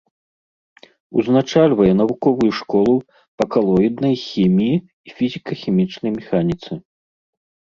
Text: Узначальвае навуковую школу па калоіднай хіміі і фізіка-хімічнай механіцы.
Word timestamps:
Узначальвае 1.21 1.89
навуковую 2.01 2.49
школу 2.59 2.95
па 3.41 3.49
калоіднай 3.57 4.15
хіміі 4.25 4.81
і 4.81 5.09
фізіка-хімічнай 5.21 6.11
механіцы. 6.19 6.71